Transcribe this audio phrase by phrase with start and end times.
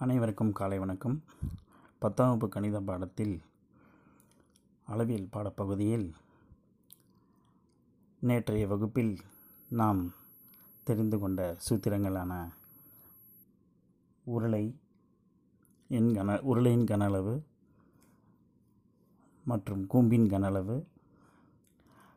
[0.00, 1.16] அனைவருக்கும் காலை வணக்கம்.
[1.98, 3.34] பத்தாம் வகுப்பு கணித பாடத்தில்
[4.86, 6.06] அளவியல் பாடப்பகுதியில்
[8.22, 9.12] நேற்றைய வகுப்பில்
[9.70, 10.00] நாம்
[10.84, 12.32] தெரிந்து கொண்ட சூத்திரங்களான
[14.26, 14.64] உருளை
[15.88, 17.34] என் கன உருளையின் கன அளவு
[19.44, 20.86] மற்றும் கூம்பின் கன அளவு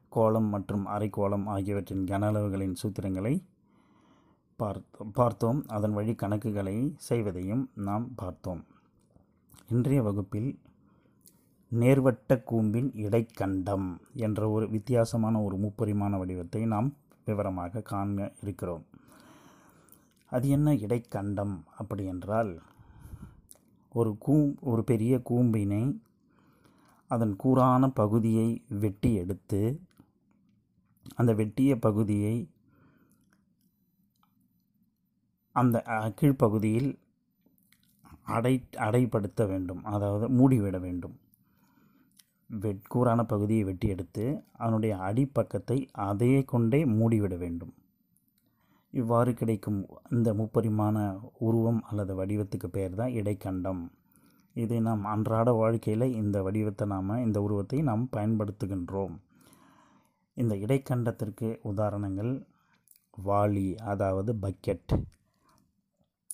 [0.10, 3.36] கோலம் மற்றும் அரைக்கோளம் ஆகியவற்றின் கன அளவுகளின் சூத்திரங்களை
[4.56, 5.66] பார்த்தோம் பார்த்தோம்.
[5.68, 8.64] அதன் வழி கணக்குகளை செய்வதையும் நாம் பார்த்தோம்.
[9.70, 10.60] இன்றைய வகுப்பில்
[11.72, 16.94] நேர்வட்ட கூம்பின் இடைக்கண்டம் என்ற ஒரு வித்தியாசமான ஒரு முப்பரிமாண வடிவத்தை நாம்
[17.26, 18.84] விவரமாக காண இருக்கிறோம்.
[20.30, 22.62] அது என்ன இடைக்கண்டம் அப்படி என்றால்
[23.90, 25.84] ஒரு கூம் ஒரு பெரிய கூம்பினை
[27.08, 29.82] அதன் கூரான பகுதியை வெட்டி எடுத்து
[31.16, 32.50] அந்த வெட்டிய பகுதியை
[35.56, 35.78] அந்த
[36.20, 36.92] கீழ்ப்பகுதியில்
[38.36, 39.82] அடை அடைப்படுத்த வேண்டும்.
[39.84, 41.16] அதாவது மூடிவிட வேண்டும்.
[42.64, 42.88] வெட்
[43.28, 44.26] பகுதியை வெட்டி எடுத்து
[44.58, 47.74] அதனுடைய அடிப்பக்கத்தை அதையே கொண்டே மூடிவிட வேண்டும்.
[48.94, 49.80] இவ்வாறு கிடைக்கும்
[50.10, 50.98] இந்த முப்பரிமாண
[51.40, 53.84] உருவம் அல்லது வடிவத்துக்கு பெயர் தான் இடைக்கண்டம்.
[54.56, 59.16] இதை நாம் அன்றாட வாழ்க்கையில் இந்த வடிவத்தை நாம் இந்த உருவத்தை நாம் பயன்படுத்துகின்றோம்.
[60.38, 62.32] இந்த இடைக்கண்டத்திற்கு உதாரணங்கள்
[63.26, 64.94] வாளி அதாவது பக்கெட்.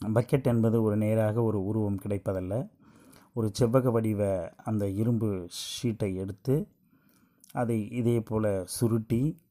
[0.06, 2.70] பக்கெட் என்பது ஒரு நேராக ஒரு உருவம் கிடைப்பதல்ல.
[3.34, 6.68] ஒரு செவ்வக வடிவ அந்த இரும்பு ஷீட்டை எடுத்து
[7.52, 9.42] அதை இதே போல் சுருட்டி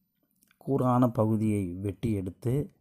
[0.67, 2.73] கூரான பகுதியை வெட்டி எடுத்து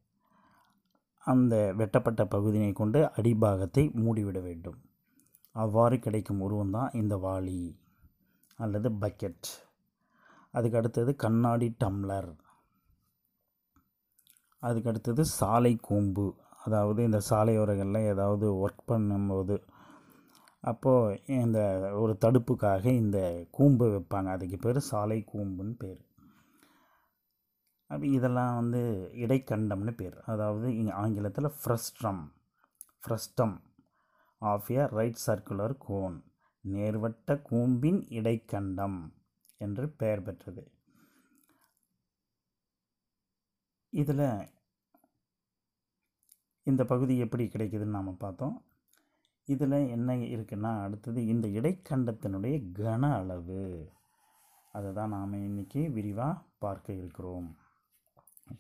[1.20, 4.80] அந்த வெட்டப்பட்ட பகுதியை கொண்டு அடிபாகத்தை மூடிவிட வேண்டும்.
[5.52, 7.80] அவ்வாறு கிடைக்கும் உருவம் தான் இந்த வாளி
[8.56, 9.48] அல்லது பக்கெட்.
[10.52, 12.36] அதுக்கு அடுத்தது கண்ணாடி டம்ளர்.
[14.60, 16.36] அதுக்கு அடுத்தது சாலை கூம்பு.
[16.68, 19.58] அதாவது இந்த சாலையோரங்களில் ஏதாவது ஒர்க் பண்ணும்போது
[20.64, 21.60] அப்போது இந்த
[22.02, 23.20] ஒரு தடுப்புக்காக இந்த
[23.58, 24.30] கூம்பு வைப்பாங்க.
[24.36, 26.02] அதுக்கு பேர் சாலை கூம்புன்னு பேர்.
[27.90, 28.82] அப்போ இதெல்லாம் வந்து
[29.24, 30.18] இடைக்கண்டம்னு பேர்.
[30.32, 32.24] அதாவது இங்கே ஆங்கிலத்தில் frustum
[33.04, 33.56] frustum
[34.42, 36.18] of a right circular cone
[36.64, 39.00] நேர்வட்ட கூம்பின் இடைக்கண்டம்
[39.62, 40.64] என்று பெயர் பெற்றது.
[43.94, 44.28] இதில்
[46.68, 48.56] இந்த பகுதி எப்படி கிடைக்குதுன்னு நாம் பார்த்தோம்.
[49.48, 53.92] இதில் என்ன இருக்குன்னா அடுத்தது இந்த இடைக்கண்டத்தினுடைய கன அளவு.
[54.72, 57.48] அதை தான் நாம் இன்றைக்கி விரிவாக பார்க்க இருக்கிறோம்.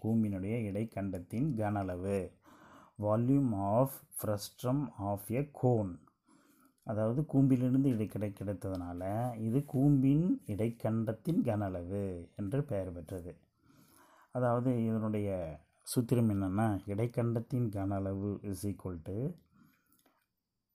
[0.03, 2.17] கூம்பினுடைய இடைக்கண்டத்தின் கன அளவு.
[3.01, 5.91] Volume of frustum of a cone
[6.83, 9.01] அதாவது கூம்பிலிருந்து இடை கிடை கிடைத்ததுனால
[9.37, 13.33] இது கூம்பின் இடைக்கண்டத்தின் கன அளவு என்று பெயர் பெற்றது.
[14.31, 15.29] அதாவது இதனுடைய
[15.95, 19.29] சூத்திரம் என்னென்னா இடைக்கண்டத்தின் கன அளவு is equal to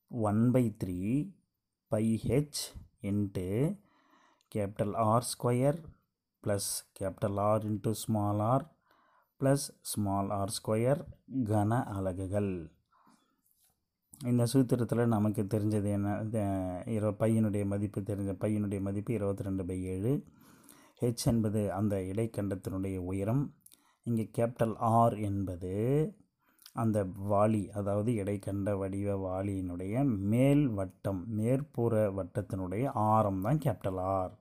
[0.09, 1.33] one by three
[1.89, 2.61] pi h
[3.03, 3.77] into
[4.55, 5.79] capital R square
[6.45, 8.65] plus capital R into small r
[9.41, 11.05] plus small r square
[11.45, 12.73] கன அலகுகள்.
[14.25, 16.11] இந்த சூத்திரத்தில் நமக்கு தெரிஞ்சது என்ன?
[16.87, 20.25] இரு பையனுடைய மதிப்பு தெரிஞ்ச பையனுடைய மதிப்பு இருபத்தி ரெண்டு பை ஏழு.
[21.01, 23.55] ஹெச் என்பது அந்த இடைக்கண்டத்தினுடைய உயரம்.
[24.07, 25.73] இங்கே கேபிட்டல் ஆர் என்பது
[26.73, 34.33] அந்த வாளி அதாவது இடைக்கண்ட வடிவ வாளியினுடைய மேல் வட்டம் மேற்புற வட்டத்தினுடைய ஆரம் தான் கேபிட்டல் ஆர்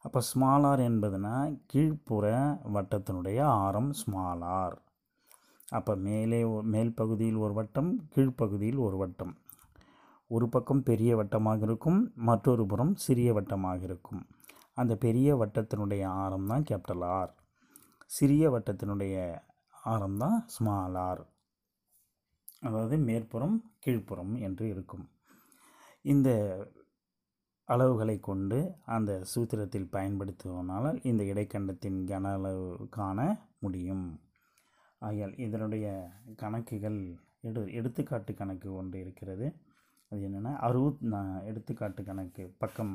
[0.00, 1.34] அப்போ ஸ்மால் ஆர் என்பதுனா
[1.72, 2.26] கீழ்ப்புற
[2.72, 4.76] வட்டத்தினுடைய ஆரம் ஸ்மால் ஆர்
[5.72, 9.36] அப்போ மேலே மேல் பகுதியில் ஒரு வட்டம் கீழ்ப்பகுதியில் ஒரு வட்டம்.
[10.26, 14.22] ஒரு பக்கம் பெரிய வட்டமாக இருக்கும் மற்றொரு புறம் சிறிய வட்டமாக இருக்கும்.
[14.74, 17.32] அந்த பெரிய வட்டத்தினுடைய ஆரம் தான் கேபிட்டல் ஆர்
[18.10, 19.16] சிறிய வட்டத்தினுடைய
[19.84, 21.22] ஆரம் தான் ஸ்மால் ஆர்
[22.60, 23.56] அதாவது மேற்புறம்
[23.86, 25.04] கீழ்ப்புறம் என்று இருக்கும்.
[26.04, 26.30] இந்த
[27.68, 33.18] அளவுகளை கொண்டு அந்த சூத்திரத்தில் பயன்படுத்துவதனால் இந்த இடைக்கண்டத்தின் கன அளவு காண
[33.58, 34.06] முடியும்.
[35.02, 35.86] ஆகையால் இதனுடைய
[36.36, 37.00] கணக்குகள்
[37.40, 39.46] எடு எடுத்துக்காட்டு கணக்கு ஒன்று இருக்கிறது.
[40.12, 41.02] அது என்னென்னா அறுபத்
[41.44, 42.94] எடுத்துக்காட்டு கணக்கு பக்கம்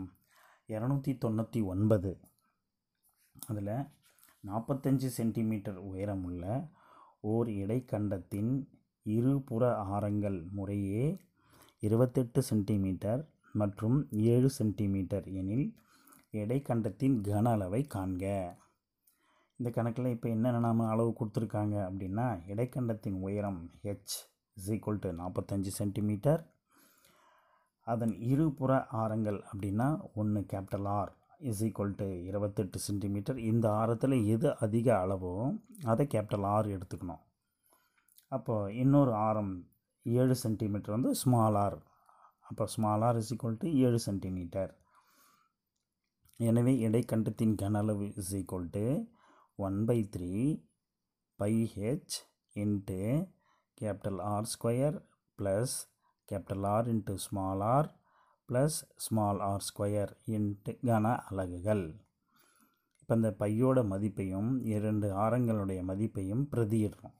[0.69, 2.11] இரநூத்தி தொண்ணூற்றி ஒன்பது.
[3.47, 3.75] அதில்
[4.47, 6.45] நாற்பத்தஞ்சு சென்டிமீட்டர் உயரமுள்ள
[7.33, 8.51] ஓர் இடைக்கண்டத்தின்
[9.05, 11.05] இருபுற ஆரங்கள் முறையே
[11.79, 13.21] இருபத்தெட்டு சென்டிமீட்டர்
[13.53, 15.67] மற்றும் ஏழு சென்டிமீட்டர் எனில்
[16.31, 18.23] இடைக்கண்டத்தின் கன அளவை காண்க.
[19.59, 24.15] இந்த கணக்கில் இப்போ என்னென்ன நாம் அளவு கொடுத்துருக்காங்க அப்படின்னா இடைக்கண்டத்தின் உயரம் ஹெச்
[24.57, 26.41] இஸ் ஈக்குவல் டு நாற்பத்தஞ்சு சென்டிமீட்டர்.
[27.87, 28.71] அதன் இருபுற
[29.01, 31.11] ஆரங்கள் அப்படின்னா ஒன்று capital R
[31.49, 35.33] is equal to இருபத்தெட்டு சென்டிமீட்டர் இந்த ஆரத்தில் எது அதிக அளவோ
[35.91, 37.23] அதை கேபிட்டல் ஆர் எடுத்துக்கணும்.
[38.31, 39.53] அப்போ இன்னொரு ஆரம்
[40.05, 41.77] ஏழு சென்டிமீட்டர் வந்து ஸ்மால் ஆர்
[42.49, 44.71] அப்போ small r is equal to ஏழு சென்டிமீட்டர்
[46.39, 48.85] எனவே இடைக்கண்டத்தின் கன அளவு is equal to
[49.59, 50.31] one by three
[51.39, 52.15] pi h
[52.55, 52.99] into
[53.77, 54.97] capital R square
[55.39, 55.75] plus
[56.29, 57.89] capital R into small r
[58.49, 61.85] plus small r square into கன அலகுகள்.
[62.99, 67.15] இப்போ இந்த பையோட மதிப்பையும் இரண்டு ஆரங்களுடைய மதிப்பையும் பிரதியிடுறோம்.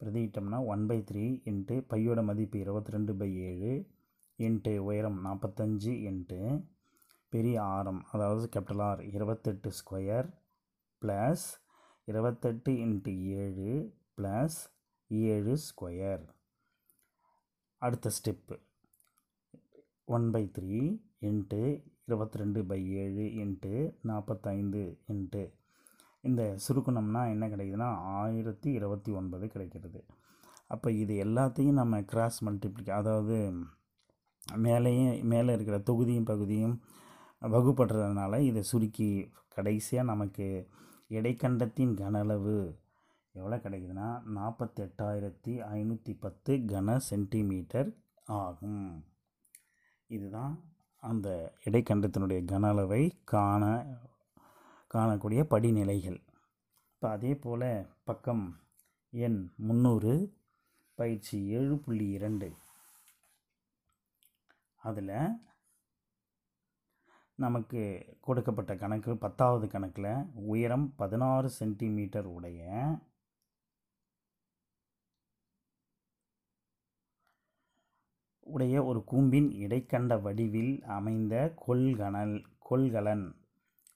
[0.00, 3.72] பிரதியிட்டோம்னா ஒன் பை த்ரீ இன்ட்டு பையோட மதிப்பு இருபத்தி ரெண்டு பை ஏழு
[4.38, 6.40] இன்ட்டு உயரம் நாற்பத்தஞ்சு இன்ட்டு
[7.32, 10.28] பெரிய ஆரம் அதாவது கேபிட்டல் ஆர் இருபத்தெட்டு ஸ்கொயர்
[11.02, 11.46] ப்ளஸ்
[12.08, 13.12] இருபத்தெட்டு இன்ட்டு
[13.42, 13.72] ஏழு
[14.18, 14.58] ப்ளஸ்
[15.10, 16.24] ஏழு ஸ்கொயர்
[17.82, 18.56] அடுத்த step
[20.04, 20.78] one by three
[21.28, 21.60] into
[22.08, 23.72] இருபத்தி ரெண்டு பை ஏழு இன்ட்டு
[24.08, 25.42] நாற்பத்தைந்து இன்ட்டு.
[26.24, 30.00] இந்த சுருக்கணம்னா என்ன கிடைக்குதுன்னா ஆயிரத்தி இருபத்தி ஒன்பது கிடைக்கிறது.
[30.66, 33.38] அப்போ இது எல்லாத்தையும் நம்ம கிராஸ் மல்டிப்ளிக் அதாவது
[34.66, 36.76] மேலேயும் மேலே இருக்கிற தொகுதியும் பகுதியும்
[37.42, 39.08] வகுப்படுறதுனால இதை சுருக்கி
[39.56, 40.46] கடைசியாக நமக்கு
[41.16, 42.58] இடைக்கண்டத்தின் கன அளவு
[43.34, 47.90] எவ்வளோ கிடைக்குதுன்னா நாற்பத்தெட்டாயிரத்தி ஐநூற்றி பத்து கன சென்டிமீட்டர்
[48.42, 48.86] ஆகும்.
[50.06, 50.64] இதுதான்
[50.98, 53.64] அந்த இடைக்கண்டத்தினுடைய கன அளவை காண
[54.94, 56.20] காணக்கூடிய படிநிலைகள்.
[56.94, 58.60] இப்போ அதே போல் பக்கம்
[59.10, 60.34] எண் முந்நூறு
[60.94, 62.56] பயிற்சி ஏழு புள்ளி இரண்டு.
[64.76, 65.16] அதில்
[67.34, 72.62] நமக்கு கொடுக்கப்பட்ட கணக்கு பத்தாவது கணக்கில் உயரம் பதினாறு சென்டிமீட்டர் உடைய
[78.54, 81.34] உடைய ஒரு கூம்பின் இடைக்கண்ட வடிவில் அமைந்த
[81.66, 82.36] கொள்கணல்
[82.68, 83.24] கொள்கலன்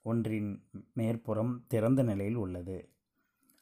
[0.03, 0.51] ஒன்றின்
[0.99, 2.79] மேற்புறம் திறந்த நிலையில் உள்ளது.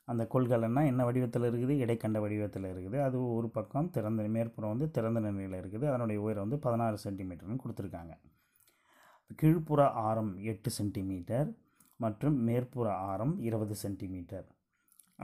[0.09, 1.75] அந்த கொள்கலன்னா என்ன வடிவத்தில் இருக்குது?
[1.85, 2.99] இடைக்கண்ட வடிவத்தில் இருக்குது.
[3.07, 5.87] அது ஒரு பக்கம் திறந்த மேற்புறம் வந்து திறந்த நிலையில் இருக்குது.
[5.89, 8.15] அதனுடைய உயரம் வந்து பதினாறு சென்டிமீட்டர்னு கொடுத்துருக்காங்க.
[9.43, 11.49] கீழ்ப்புற ஆரம் எட்டு சென்டிமீட்டர்
[12.05, 14.47] மற்றும் மேற்புற ஆரம் இருபது சென்டிமீட்டர்.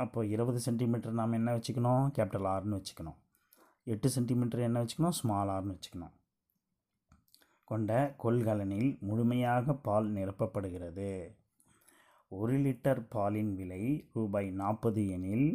[0.04, 2.06] அப்போ இருபது சென்டிமீட்டர் நாம் என்ன வச்சுக்கணும்?
[2.18, 3.18] கேபிட்டல் ஆர்னு வச்சுக்கணும்.
[3.84, 6.12] எட்டு சென்டிமீட்டர் என்ன வச்சுக்கணும் ஸ்மால் ஆர்னு வச்சுக்கணும்.
[7.64, 7.92] கொண்ட
[8.24, 11.08] கொள்கலனில் முழுமையாக பால் நிரப்பப்படுகிறது.
[12.28, 13.82] ஒரு லிட்டர் பாலின் விலை
[14.12, 15.48] ரூபாய் நாற்பது எனில்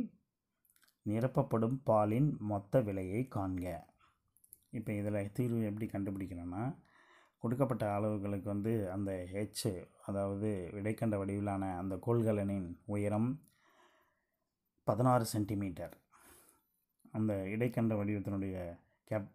[1.05, 3.65] நிரப்பப்படும் பாலின் மொத்த விலையை காண்க.
[4.69, 6.63] இப்போ இதில் தீர்வு எப்படி கண்டுபிடிக்கணும்னா
[7.43, 9.67] கொடுக்கப்பட்ட அளவுகளுக்கு வந்து அந்த ஹெச்
[10.05, 13.29] அதாவது விடைக்கண்ட வடிவிலான அந்த கொள்கலனின் உயரம்
[14.87, 15.95] பதினாறு சென்டிமீட்டர்
[17.13, 18.55] அந்த இடைக்கண்ட வடிவத்தினுடைய
[19.05, 19.29] கேப்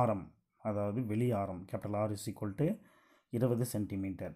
[0.00, 0.24] ஆரம்
[0.64, 2.66] அதாவது வெளி ஆரம் capital R is equal to
[3.32, 4.34] இருபது சென்டிமீட்டர்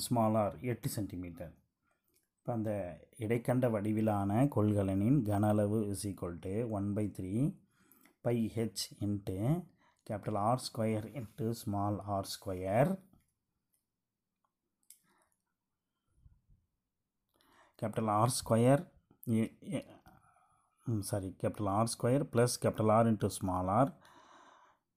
[0.00, 1.52] ஸ்மால் ஆர் எட்டு சென்டிமீட்டர்
[2.36, 2.72] இப்போ அந்த
[3.18, 7.32] இடைக்கண்ட வடிவிலான கொள்கலனின் கன அளவு is equal to one by three
[8.24, 9.36] pi h into
[10.06, 12.92] capital R square into small r square
[17.78, 18.82] capital R square
[21.08, 21.28] sorry.
[21.42, 23.90] Capital R square plus capital R into small r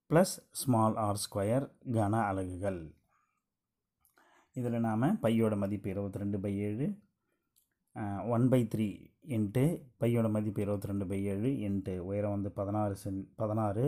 [0.09, 2.81] plus small r square கன அலகுகள்.
[4.53, 6.87] இதில் நாம் பையோட மதிப்பு இருபத்தி ரெண்டு by ஏழு
[8.29, 8.87] one by three
[9.35, 9.63] into
[9.99, 13.85] பையோட மதிப்பு இருபத்தி ரெண்டு பை ஏழு இன்ட்டு உயரம் வந்து பதினாறு சென் பதினாறு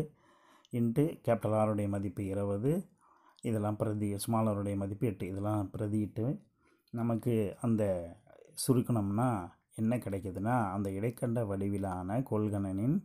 [0.73, 2.73] இன்ட்டு கேபிட்டல் ஆருடைய மதிப்பு இருபது.
[3.41, 5.27] இதெல்லாம் பிரதி ஸ்மாலருடைய மதிப்பு எட்டு.
[5.27, 6.25] இதெல்லாம் பிரதியிட்டு
[6.91, 7.83] நமக்கு அந்த
[8.67, 9.29] சுருக்கணும்னா
[9.75, 12.97] என்ன கிடைக்குதுன்னா அந்த இடைக்கண்ட வடிவிலான கொள்கலனின்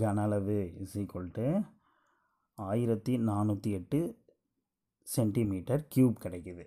[0.00, 1.46] கன அளவு இஸ் ஈக்குவல் டு
[2.58, 4.00] ஆயிரத்தி நானூற்றி எட்டு
[5.06, 6.64] சென்டிமீட்டர் க்யூப் கிடைக்குது.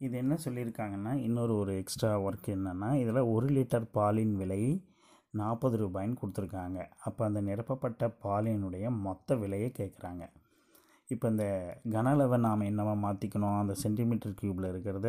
[0.00, 4.62] இது என்ன சொல்லியிருக்காங்கன்னா இன்னொரு ஒரு எக்ஸ்ட்ரா ஒர்க் என்னென்னா இதில் ஒரு லிட்டர் பாலின் விலை
[5.30, 6.78] நாற்பது ரூபாய்ன்னு கொடுத்துருக்காங்க.
[7.06, 10.24] அப்போ அந்த நிரப்பப்பட்ட பாலினுடைய மொத்த விலையை கேட்குறாங்க
[11.08, 11.46] இப்போ இந்த
[11.90, 15.08] கன அளவை நாம் என்னவா மாற்றிக்கணும் அந்த சென்டிமீட்டர் க்யூப்பில் இருக்கிறத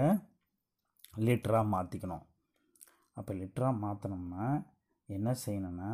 [1.27, 2.23] லிட்டராக மாற்றிக்கணும்
[3.17, 4.45] அப்போ லிட்டராக மாற்றினோம்னா
[5.09, 5.91] என்ன செய்யணும்னா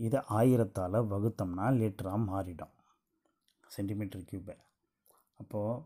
[0.00, 2.74] இதை ஆயிரத்தால் வகுத்தோம்னா லிட்டராக மாறிடும்.
[3.68, 4.56] சென்டிமீட்டர் க்யூப்பை
[5.40, 5.82] அப்போது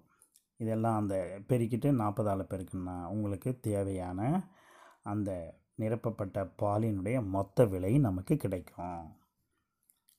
[0.57, 1.15] இதெல்லாம் அந்த
[1.49, 4.21] பெருக்கிட்டு நாற்பதால் பெருக்குன்னா உங்களுக்கு தேவையான
[5.03, 5.31] அந்த
[5.83, 9.03] நிரப்பப்பட்ட பாலினுடைய மொத்த விலை நமக்கு கிடைக்கும்.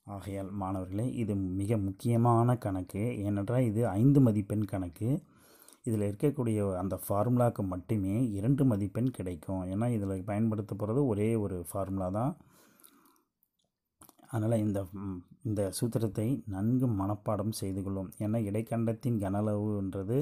[0.08, 3.04] ஆகையால் மாணவர்களே இது மிக முக்கியமான கணக்கு.
[3.18, 5.10] ஏனென்றால் இது ஐந்து மதிப்பெண் கணக்கு.
[5.86, 9.64] இதில் இருக்கக்கூடிய அந்த ஃபார்முலாவுக்கு மட்டுமே இரண்டு மதிப்பெண் கிடைக்கும்.
[9.74, 12.34] ஏன்னா இதில் பயன்படுத்த போகிறது ஒரே ஒரு ஃபார்முலா தான்.
[14.32, 14.80] அதனால் இந்த
[15.48, 20.18] இந்த சூத்திரத்தை நன்கு மனப்பாடம் செய்து கொள்ளும் ஏன்னா இடைக்கண்டத்தின் கனளவுன்றது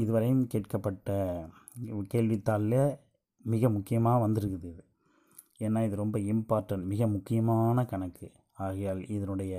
[0.00, 1.10] இதுவரையும் கேட்கப்பட்ட
[2.14, 2.80] கேள்வித்தாளில்
[3.44, 4.82] மிக முக்கியமாக வந்திருக்குது இது.
[5.66, 8.28] ஏன்னா இது ரொம்ப இம்பார்ட்டன்ட் மிக முக்கியமான கணக்கு.
[8.64, 9.54] ஆகையால் இதனுடைய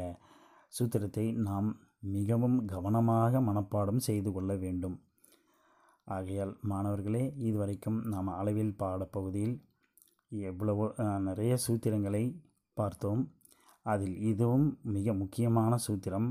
[0.73, 1.69] சூத்திரத்தை நாம்
[2.03, 4.97] மிகவும் கவனமாக மனப்பாடம் செய்து கொள்ள வேண்டும்.
[6.07, 9.57] ஆகையால் மாணவர்களே இதுவரைக்கும் நாம் அளவில் பாடப்பகுதியில்
[10.31, 10.85] எவ்வளவோ
[11.27, 12.23] நிறைய சூத்திரங்களை
[12.73, 13.21] பார்த்தோம்.
[13.83, 16.29] அதில் இதுவும் மிக முக்கியமான சூத்திரம்.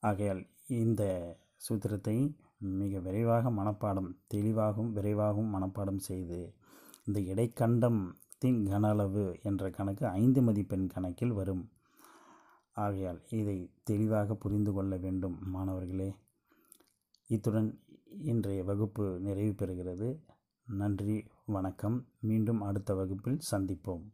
[0.00, 0.42] ஆகையால்
[0.82, 1.02] இந்த
[1.66, 2.16] சூத்திரத்தை
[2.80, 6.40] மிக விரைவாக மனப்பாடம் தெளிவாகவும் விரைவாகவும் மனப்பாடம் செய்து
[7.06, 11.64] இந்த இடைக்கண்டத்தின் கன அளவு என்ற கணக்கு ஐந்து மதிப்பெண் கணக்கில் வரும்.
[12.76, 16.14] ஆகையால் இதை தெளிவாக புரிந்து கொள்ள வேண்டும் மாணவர்களே.
[17.26, 17.70] இத்துடன்
[18.22, 20.08] இன்றைய வகுப்பு நிறைவு பெறுகிறது.
[20.66, 21.16] நன்றி
[21.46, 21.96] வணக்கம்.
[22.20, 24.04] மீண்டும் அடுத்த வகுப்பில் சந்திப்போம்.